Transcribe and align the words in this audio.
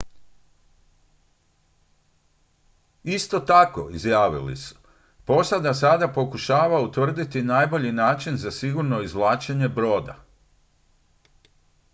"isto 3.03 3.39
tako 3.39 3.89
izjavili 3.91 4.55
su: 4.55 4.75
"posada 5.25 5.73
sada 5.73 6.07
pokušava 6.13 6.81
utvrditi 6.81 7.41
najbolji 7.43 7.91
način 7.91 8.37
za 8.37 8.51
sigurno 8.51 9.01
izvlačenje 9.01 9.67
broda."" 9.69 10.15